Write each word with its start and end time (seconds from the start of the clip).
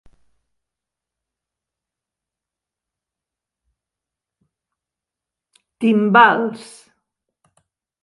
Timbals 5.81 6.63